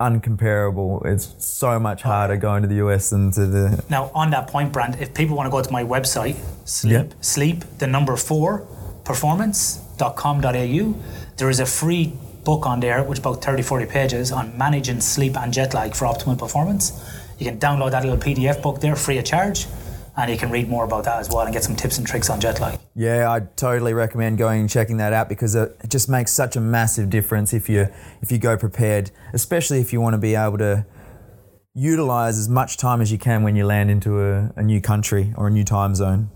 [0.00, 1.04] uncomparable.
[1.06, 4.72] It's so much harder going to the US than to the Now, on that point,
[4.72, 7.04] Brant, if people want to go to my website, sleep, Yeah.
[7.20, 8.66] sleep, the number four,
[9.04, 10.94] performance.com.au,
[11.36, 12.12] there is a free
[12.44, 15.94] book on there, which is about 30, 40 pages, on managing sleep and jet lag
[15.94, 16.92] for optimal performance.
[17.38, 19.66] You can download that little PDF book there free of charge,
[20.16, 22.30] and you can read more about that as well and get some tips and tricks
[22.30, 22.78] on jet lag.
[22.98, 26.62] Yeah, I totally recommend going and checking that out because it just makes such a
[26.62, 27.88] massive difference if you
[28.22, 30.86] if you go prepared, especially if you want to be able to
[31.74, 35.34] utilize as much time as you can when you land into a, a new country
[35.36, 36.30] or a new time zone.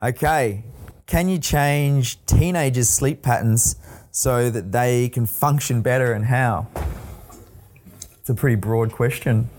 [0.00, 0.62] Okay,
[1.06, 3.74] can you change teenagers' sleep patterns
[4.12, 6.68] so that they can function better and how?
[8.20, 9.50] It's a pretty broad question.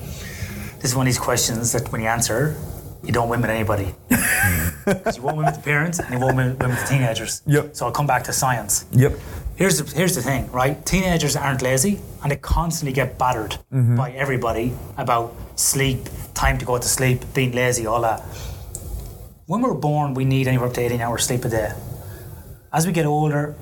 [0.77, 2.55] This is one of these questions that when you answer,
[3.05, 3.93] you don't win with anybody.
[4.11, 4.69] Hmm.
[4.85, 7.41] Because you won't win with the parents and you won't win win with the teenagers.
[7.45, 7.75] Yep.
[7.75, 8.85] So I'll come back to science.
[8.91, 9.13] Yep.
[9.55, 10.85] Here's the, here's the thing, right?
[10.85, 13.95] Teenagers aren't lazy and they constantly get battered mm-hmm.
[13.95, 15.99] by everybody about sleep,
[16.33, 18.21] time to go to sleep, being lazy, all that.
[19.45, 21.71] When we're born, we need anywhere up to 18 hours sleep a day.
[22.73, 23.55] As we get older,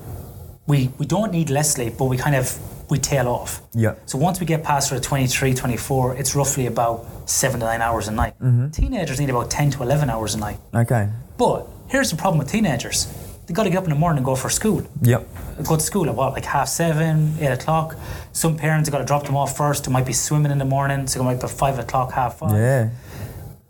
[0.66, 2.58] we, we don't need less sleep, but we kind of
[2.90, 3.62] we tail off.
[3.74, 4.02] Yep.
[4.06, 7.80] So once we get past sort of 23, 24, it's roughly about seven to nine
[7.80, 8.34] hours a night.
[8.40, 8.70] Mm-hmm.
[8.70, 10.58] Teenagers need about 10 to 11 hours a night.
[10.74, 11.08] Okay.
[11.38, 13.06] But here's the problem with teenagers.
[13.46, 15.28] They got to get up in the morning and go for school Yep.
[15.64, 17.96] go to school at what, like half seven, eight o'clock.
[18.32, 19.84] Some parents have got to drop them off first.
[19.84, 22.52] They might be swimming in the morning, so it might be five o'clock, half five.
[22.52, 22.90] Yeah.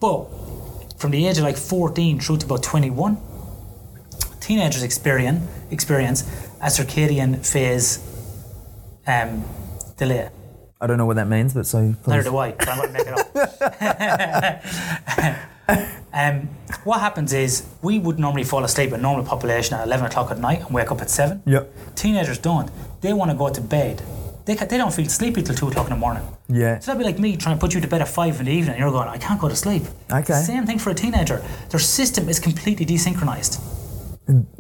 [0.01, 0.27] But
[0.99, 3.17] from the age of like 14 through to about 21,
[4.41, 6.23] teenagers experience experience
[6.61, 7.99] a circadian phase
[9.07, 9.45] um,
[9.97, 10.31] delay.
[10.81, 12.95] I don't know what that means, but so Neither do I, but I'm going to
[12.95, 13.15] make it
[15.69, 16.05] up.
[16.13, 16.49] um,
[16.85, 20.39] what happens is we would normally fall asleep a normal population at 11 o'clock at
[20.39, 21.43] night and wake up at 7.
[21.47, 21.95] Yep.
[21.95, 22.71] Teenagers don't.
[23.01, 24.03] They want to go to bed.
[24.45, 26.23] They, they don't feel sleepy till 2 o'clock in the morning.
[26.49, 26.79] Yeah.
[26.81, 28.53] So that'd be like me trying to put you to bed at 5 in the
[28.53, 29.85] evening and you're going, I can't go to sleep.
[30.13, 30.35] Okay.
[30.35, 31.43] Same thing for a teenager.
[31.71, 33.59] Their system is completely desynchronized.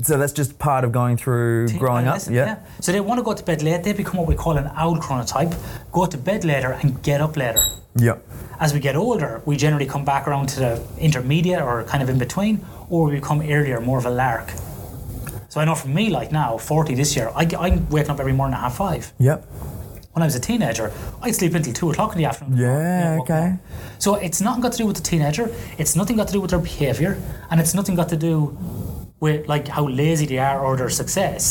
[0.02, 2.16] So that's just part of going through Teen- uh, growing up.
[2.16, 2.56] adolescent, Yeah.
[2.80, 3.82] So they want to go to bed late.
[3.82, 5.54] They become what we call an owl chronotype.
[5.90, 7.60] Go to bed later and get up later.
[7.96, 8.16] Yeah.
[8.60, 12.08] As we get older, we generally come back around to the intermediate or kind of
[12.10, 14.52] in between, or we become earlier, more of a lark.
[15.48, 18.32] So I know for me, like now, 40 this year, I, I'm waking up every
[18.32, 19.12] morning at half five.
[19.18, 19.44] Yep.
[20.12, 22.58] When I was a teenager, I'd sleep until two o'clock in the afternoon.
[22.58, 23.54] Yeah, okay.
[23.98, 25.50] So it's nothing got to do with the teenager.
[25.78, 28.56] It's nothing got to do with their behaviour, and it's nothing got to do
[29.24, 31.42] with like how lazy they are or their success.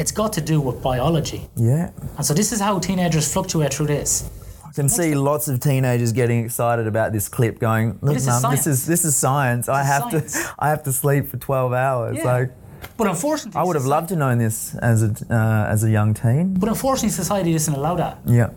[0.00, 1.42] It's got to do with biology.
[1.54, 1.90] Yeah.
[2.16, 4.30] And so this is how teenagers fluctuate through this.
[4.66, 8.42] I can see lots of teenagers getting excited about this clip going, look, this is
[8.42, 8.66] mum, this science.
[8.66, 9.68] is this is science.
[9.68, 10.32] I have science.
[10.32, 12.16] to I have to sleep for 12 hours.
[12.16, 12.32] Yeah.
[12.32, 12.48] Like
[12.96, 16.14] But unfortunately, I would have loved to know this as a uh, as a young
[16.14, 16.54] teen.
[16.62, 18.14] But unfortunately, society doesn't allow that.
[18.24, 18.50] Yeah.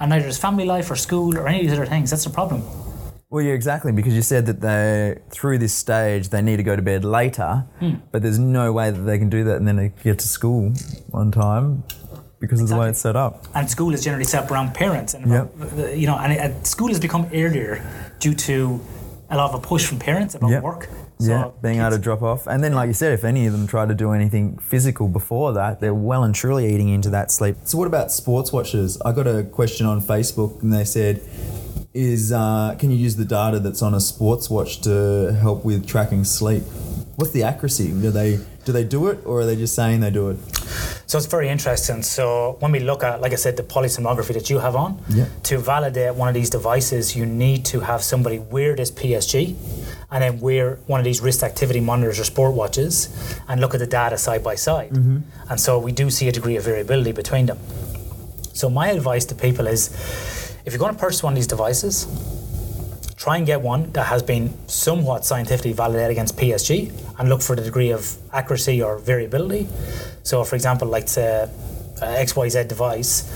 [0.00, 2.10] And neither is family life or school or any of these other things.
[2.10, 2.60] That's the problem.
[3.32, 6.76] Well, yeah, exactly, because you said that they through this stage they need to go
[6.76, 7.94] to bed later, Hmm.
[8.10, 10.74] but there's no way that they can do that and then they get to school
[11.14, 11.82] on time
[12.40, 13.46] because of the way it's set up.
[13.54, 15.50] And school is generally set up around parents, and about,
[15.96, 17.82] you know, and it, school has become earlier
[18.20, 18.80] due to
[19.30, 20.62] a lot of a push from parents about Yep.
[20.62, 20.88] work.
[21.18, 22.46] yeah, So being able to drop off.
[22.46, 25.54] And then, like you said, if any of them try to do anything physical before
[25.54, 27.56] that, they're well and truly eating into that sleep.
[27.64, 29.00] So, what about sports watchers?
[29.06, 31.22] I got a question on Facebook and they said,
[31.94, 35.86] is uh, can you use the data that's on a sports watch to help with
[35.86, 36.62] tracking sleep?
[37.16, 37.88] What's the accuracy?
[37.88, 40.38] Do they do they do it or are they just saying they do it?
[41.06, 42.02] So it's very interesting.
[42.02, 45.26] So when we look at, like I said, the polysomnography that you have on, Yeah.
[45.42, 49.56] to validate one of these devices, you need to have somebody wear this PSG
[50.12, 53.08] and then wear one of these wrist activity monitors or sport watches
[53.48, 54.92] and look at the data side by side.
[55.50, 57.58] And so we do see a degree of variability between them.
[58.54, 59.90] So my advice to people is
[60.64, 62.06] if you're going to purchase one of these devices,
[63.16, 67.54] try and get one that has been somewhat scientifically validated against PSG and look for
[67.54, 69.68] the degree of accuracy or variability.
[70.22, 71.48] So, for example, like say,
[72.00, 73.30] XYZ device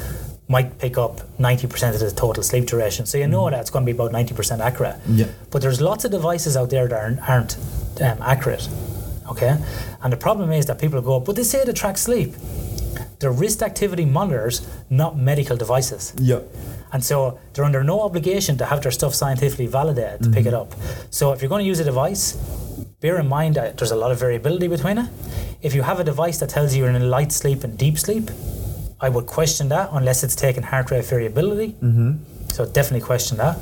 [0.49, 3.07] might pick up 90% of the total sleep duration.
[3.07, 4.97] So you know that it's going to be about 90% accurate.
[5.09, 5.27] Yeah.
[5.51, 7.57] But there's lots of devices out there that aren't, aren't
[8.01, 8.69] um, accurate.
[9.29, 9.57] Okay?
[10.03, 12.35] And the problem is that people go, but they say they track sleep.
[13.19, 16.15] They're wrist activity monitors, not medical devices.
[16.21, 16.47] Yep.
[16.97, 20.55] And so they're under no obligation to have their stuff scientifically validated to pick it
[20.55, 20.73] up.
[21.11, 22.33] So if you're going to use a device,
[23.03, 25.11] bear in mind that there's a lot of variability between it.
[25.61, 28.31] If you have a device that tells you you're in light sleep and deep sleep,
[28.99, 31.73] I would question that unless it's taken heart rate variability.
[31.83, 32.13] Mm-hmm.
[32.49, 33.59] So definitely question that.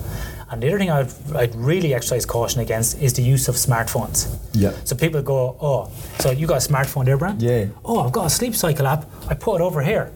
[0.53, 4.33] And the other thing I'd, I'd really exercise caution against is the use of smartphones.
[4.53, 4.77] Yep.
[4.85, 7.41] So people go, oh, so you got a smartphone there, Brant?
[7.41, 7.67] Yeah.
[7.85, 9.11] Oh, I've got a sleep cycle app.
[9.29, 10.13] I put it over here.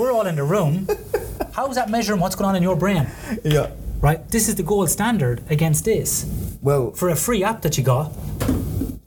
[0.00, 0.88] We're all in the room.
[1.52, 3.06] How's that measuring what's going on in your brain?
[3.44, 3.68] Yeah.
[4.00, 4.26] Right?
[4.30, 6.24] This is the gold standard against this.
[6.62, 8.10] Well, For a free app that you got.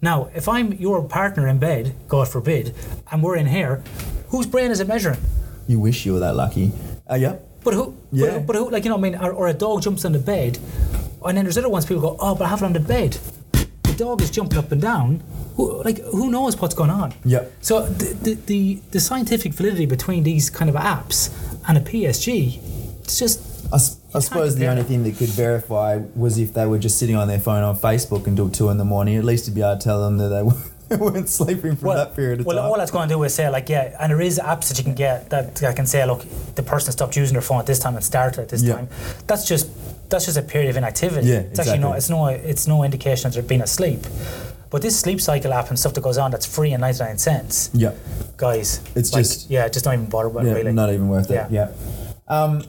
[0.03, 2.75] Now, if I'm your partner in bed, God forbid,
[3.11, 3.81] and we're in here,
[4.27, 5.17] whose brain is it measuring?
[5.65, 6.71] you wish you were that lucky.
[7.09, 7.37] Uh, yeah.
[7.63, 7.97] But who?
[8.11, 8.37] Yeah.
[8.37, 8.69] But, but who?
[8.69, 10.59] Like you know, what I mean, or, or a dog jumps on the bed.
[11.25, 13.17] And then there's other ones people go, oh, but I have it on the bed.
[13.83, 15.21] The dog is jumping up and down.
[15.55, 17.13] Who, like, who knows what's going on?
[17.25, 17.45] Yeah.
[17.61, 21.31] So the, the, the, the scientific validity between these kind of apps
[21.67, 22.59] and a PSG,
[23.01, 26.99] it's just I suppose the only thing that could verify was if they were just
[26.99, 29.17] sitting on their phone on Facebook until two in the morning.
[29.17, 32.41] At least to be able to tell them that they weren't sleeping for that period
[32.41, 32.63] of well, time.
[32.65, 34.77] Well, all that's going to do is say like, yeah, and there is apps that
[34.77, 37.65] you can get that, that can say, look, the person stopped using their phone at
[37.65, 38.75] this time and started at this Yeah.
[38.75, 38.89] time.
[39.25, 39.67] That's just
[40.09, 41.27] that's just a period of inactivity.
[41.27, 41.97] Yeah, it's actually no, exactly.
[41.97, 44.01] it's no, it's no indication that they're being asleep.
[44.69, 47.69] But this sleep cycle app and stuff that goes on that's free and 99 cents,
[47.73, 47.93] yeah,
[48.37, 48.81] guys.
[48.95, 50.71] It's like, just- yeah, just don't even bother it yeah, really.
[50.73, 51.35] not even worth it.
[51.35, 51.47] Yeah.
[51.51, 51.71] Yeah.
[52.27, 52.63] Um,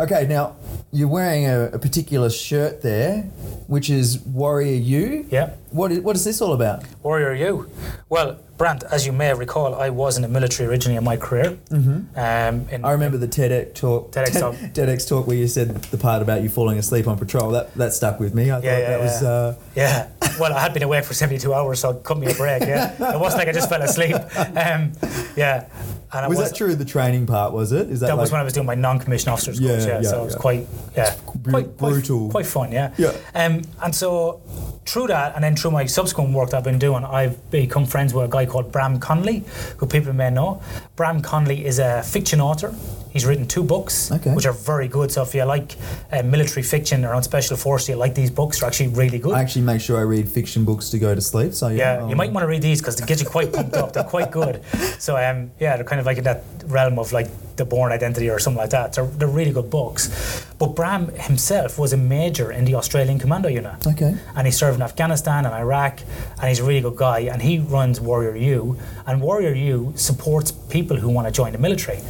[0.00, 0.56] okay, now
[0.92, 3.22] you're wearing a, a particular shirt there,
[3.68, 5.26] which is Warrior U.
[5.30, 5.54] Yeah.
[5.70, 6.82] What is, what is this all about?
[7.02, 7.70] Warrior U.
[8.08, 11.56] Well, Brant, as you may recall, I was in the military originally in my career.
[11.70, 12.18] Mm-hmm.
[12.18, 14.10] Um, in, I remember the TEDx talk.
[14.12, 14.54] TEDx talk.
[14.56, 17.52] TEDx talk where you said the part about you falling asleep on patrol.
[17.52, 18.50] That that stuck with me.
[18.50, 19.22] I Yeah, thought yeah, that was.
[19.22, 19.28] yeah.
[19.28, 20.08] Uh, Yeah.
[20.38, 22.62] Well, I had been awake for 72 hours, so it cut me a break.
[22.62, 22.92] Yeah.
[23.14, 24.16] It wasn't like I just fell asleep.
[24.60, 24.92] Um,
[25.36, 25.66] yeah.
[26.12, 26.74] And I was that true?
[26.74, 27.88] The training part was it?
[27.88, 29.86] Is that, That like, was when I was doing my non-commissioned officers Yeah, course.
[29.86, 32.30] Yeah, yeah, so it was quite, yeah, br- quite, quite brutal.
[32.30, 32.72] quite fun.
[32.72, 32.92] Yeah.
[32.98, 33.12] Yeah.
[33.34, 34.40] Um, and so
[34.86, 38.12] through that, and then through my subsequent work that I've been doing, I've become friends
[38.14, 39.44] with a guy called Bram Connolly,
[39.78, 40.62] who people may know.
[40.96, 42.74] Bram Connolly is a fiction author.
[43.12, 44.32] He's written two books, Okay.
[44.32, 45.10] which are very good.
[45.10, 45.74] So if you like
[46.12, 48.60] uh, military fiction around special forces, you like these books.
[48.60, 49.34] They're actually really good.
[49.34, 51.52] I actually make sure I read fiction books to go to sleep.
[51.54, 53.74] So yeah, Yeah, you might want to read these because they get you quite pumped
[53.74, 53.92] up.
[53.92, 54.62] They're quite good.
[55.00, 57.28] So um, yeah, they're kind of like in that realm of like
[57.60, 58.94] the Bourne Identity or something like that.
[58.94, 60.44] They're, they're really good books.
[60.58, 63.86] But Bram himself was a major in the Australian Commando Unit.
[63.86, 64.16] Okay.
[64.34, 66.00] And he served in Afghanistan and Iraq,
[66.38, 67.20] and he's a really good guy.
[67.20, 71.58] And he runs Warrior U, and Warrior U supports people who want to join the
[71.58, 72.00] military.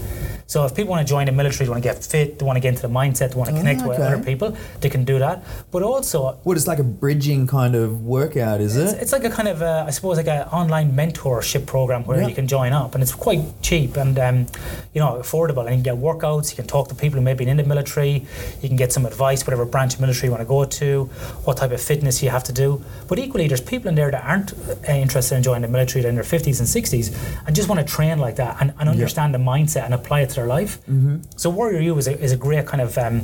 [0.51, 2.57] So if people want to join the military, they want to get fit, they want
[2.57, 4.15] to get into the mindset, they want to connect with okay.
[4.15, 5.45] other people, they can do that.
[5.71, 9.01] But also, What it's like a bridging kind of workout, is it's, it?
[9.01, 12.27] it's like a kind of, uh, I suppose, like an online mentorship program where Yeah.
[12.27, 14.47] you can join up, and it's quite cheap and um,
[14.93, 15.65] you know affordable.
[15.67, 16.51] And you can get workouts.
[16.51, 18.27] You can talk to people who may be in the military.
[18.61, 21.05] You can get some advice, whatever branch of military you want to go to,
[21.45, 22.83] what type of fitness you have to do.
[23.07, 26.03] But equally, there's people in there that aren't uh, interested in joining the military.
[26.03, 27.07] They're in their 50s and 60s
[27.47, 30.31] and just want to train like that and, and understand the mindset and apply it
[30.31, 30.73] to their life.
[30.89, 31.17] Mm-hmm.
[31.37, 33.17] So Warrior U is a, is a great kind of um,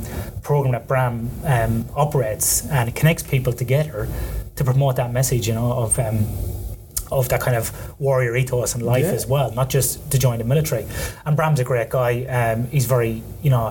[0.49, 1.15] program that Bram
[1.55, 4.07] um, operates and connects people together
[4.57, 6.19] to promote that message, you know, of um,
[7.09, 7.65] of that kind of
[7.99, 9.19] warrior ethos in life Yeah.
[9.19, 10.85] as well, not just to join the military.
[11.25, 12.11] And Bram's a great guy.
[12.39, 13.65] Um, he's very, you know,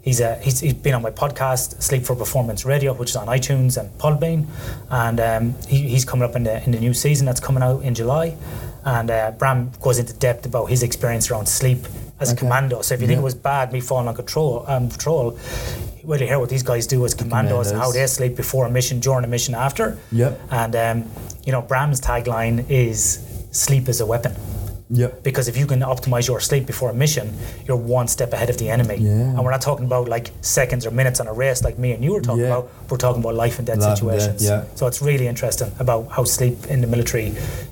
[0.00, 3.26] he's a, he's, he's been on my podcast, Sleep for Performance Radio, which is on
[3.26, 4.46] iTunes and Podbean,
[4.88, 7.82] and um, he, he's coming up in the in the new season that's coming out
[7.82, 8.36] in July.
[8.84, 11.80] And uh, Bram goes into depth about his experience around sleep
[12.22, 12.40] as a Okay.
[12.40, 12.80] commando.
[12.82, 13.22] So if you think Yeah.
[13.24, 15.36] it was bad, me falling on control, um, patrol,
[16.04, 18.70] well, you hear what these guys do as commandos, and how they sleep before a
[18.70, 19.98] mission, during a mission, after.
[20.10, 20.32] Yep.
[20.50, 21.04] And um,
[21.44, 23.18] you know, Bram's tagline is
[23.50, 24.34] "Sleep is a weapon."
[24.90, 25.22] Yep.
[25.22, 27.32] Because if you can optimize your sleep before a mission,
[27.66, 28.96] you're one step ahead of the enemy.
[28.98, 29.10] Yeah.
[29.12, 32.04] And we're not talking about like seconds or minutes on a race like me and
[32.04, 32.48] you were talking Yeah.
[32.58, 32.70] about.
[32.90, 34.44] We're talking about life and death Life and death, situations.
[34.44, 34.64] yeah.
[34.74, 37.28] So it's really interesting about how sleep in the military,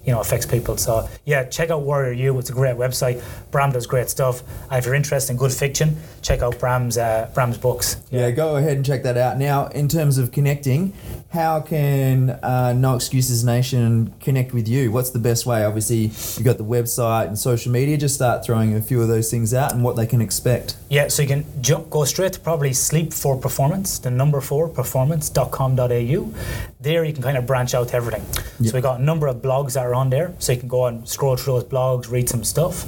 [0.07, 0.77] you know, affects people.
[0.79, 2.39] So yeah, check out Warrior U.
[2.39, 3.23] It's a great website.
[3.51, 4.43] Bram does great stuff.
[4.71, 7.97] And if you're interested in good fiction, check out Bram's uh, Bram's books.
[8.11, 9.37] Yeah, go ahead and check that out.
[9.39, 10.93] Now, in terms of connecting,
[11.31, 14.91] how can uh, No Excuses Nation connect with you?
[14.91, 15.65] What's the best way?
[15.65, 16.05] Obviously,
[16.37, 17.97] you've got the website and social media.
[17.97, 20.77] Just start throwing a few of those things out and what they can expect.
[20.89, 24.69] Yeah, so you can jump, go straight to probably Sleep for Performance, the number four,
[24.69, 26.35] performance.com.au.
[26.81, 28.25] There you can kind of branch out to everything.
[28.65, 30.87] So we've got a number of blogs that are on there, so you can go
[30.87, 32.85] and scroll through those blogs, read some stuff,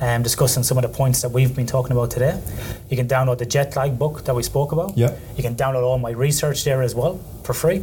[0.00, 2.40] um, and discussing some of the points that we've been talking about today.
[2.88, 4.96] You can download the jet lag book that we spoke about.
[4.96, 5.18] Yep.
[5.36, 7.82] You can download all my research there as well for free.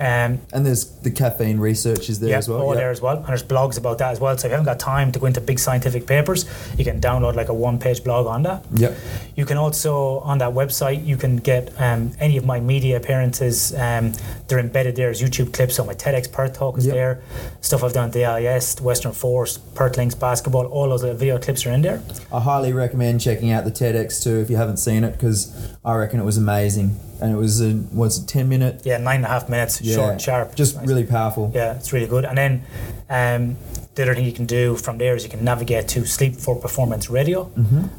[0.00, 2.60] Um, And there's the caffeine research is there yeah, as well.
[2.60, 2.76] all Yep.
[2.78, 3.16] there as well.
[3.18, 4.36] And there's blogs about that as well.
[4.36, 7.36] So if you haven't got time to go into big scientific papers, you can download
[7.36, 8.64] like a one-page blog on that.
[8.74, 8.92] Yeah.
[9.36, 13.72] You can also on that website you can get um, any of my media appearances.
[13.74, 14.12] Um,
[14.48, 15.76] they're embedded there as YouTube clips.
[15.76, 16.94] So my TEDx Perth talk is Yep.
[16.94, 17.20] there.
[17.60, 20.66] Stuff I've done at the AIS, Western Force, Perth Lynx basketball.
[20.66, 22.00] All those video clips are in there.
[22.32, 25.52] I highly recommend checking out the TEDx too if you haven't seen it because
[25.84, 26.96] I reckon it was amazing.
[27.20, 28.82] And it was a what's it, ten minute?
[28.84, 30.54] Yeah, nine and a half minutes, Yeah, short, sharp.
[30.54, 30.86] just Nice.
[30.88, 31.52] really powerful.
[31.54, 32.24] Yeah, it's really good.
[32.24, 32.62] And then
[33.10, 33.56] um,
[33.94, 36.56] The other thing you can do from there is you can navigate to Sleep for
[36.60, 37.48] Performance Radio.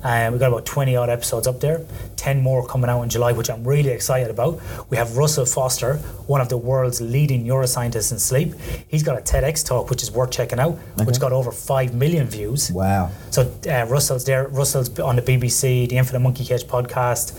[0.03, 1.85] And we've got about 20 odd episodes up there,
[2.17, 4.59] 10 more coming out in July, which I'm really excited about.
[4.89, 5.95] We have Russell Foster,
[6.27, 8.55] one of the world's leading neuroscientists in sleep.
[8.89, 10.73] He's got a TEDx talk, which is worth checking out,
[11.05, 12.71] which got over 5 million views.
[12.71, 13.11] Wow.
[13.31, 14.49] So uh, Russell's there.
[14.49, 17.33] Russell's on the BBC, the Infinite Monkey Cage podcast.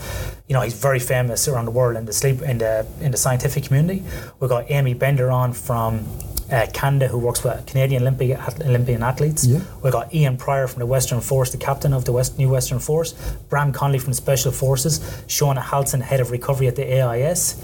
[0.47, 3.17] You know, he's very famous around the world in the sleep in the in the
[3.17, 4.03] scientific community.
[4.39, 6.07] We've got Amy Bender on from
[6.51, 9.45] uh, Canada, who works with Canadian Olympic Olympian athletes.
[9.45, 9.59] Yeah.
[9.83, 12.79] We've got Ian Prior from the Western Force, the captain of the West, New Western
[12.79, 13.13] Force.
[13.49, 14.99] Bram Connolly from Special Forces.
[15.27, 17.55] Shona Halson, head of recovery at the AIS.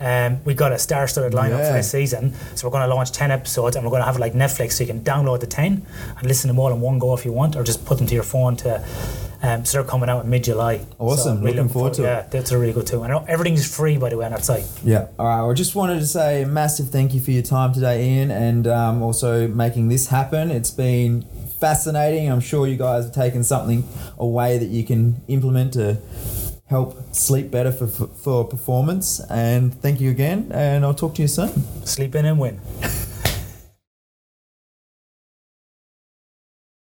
[0.00, 1.68] Um, we've got a star-studded lineup Yeah.
[1.68, 4.16] for this season, so we're going to launch ten episodes, and we're going to have
[4.16, 5.86] it like Netflix, so you can download the ten
[6.18, 8.06] and listen to them all in one go if you want, or just put them
[8.06, 8.84] to your phone to.
[9.42, 10.86] Um, so they're coming out in mid-July.
[10.98, 11.38] Awesome.
[11.38, 12.06] So really Looking forward to it.
[12.06, 13.02] Yeah, that's a really good too.
[13.02, 14.64] And everything's free by the way on that site.
[14.84, 15.08] Yeah.
[15.18, 15.40] All right.
[15.40, 18.30] Well, I just wanted to say a massive thank you for your time today, Ian,
[18.30, 20.50] and um, also making this happen.
[20.52, 21.22] It's been
[21.58, 22.30] fascinating.
[22.30, 23.86] I'm sure you guys have taken something
[24.16, 25.98] away that you can implement to
[26.66, 29.20] help sleep better for, for, for performance.
[29.28, 31.50] And thank you again, and I'll talk to you soon.
[31.84, 32.60] Sleep in and win.